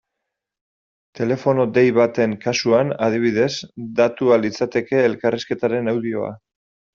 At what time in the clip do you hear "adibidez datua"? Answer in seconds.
3.09-4.41